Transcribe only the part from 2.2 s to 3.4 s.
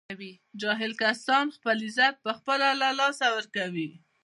په خپله له لاسه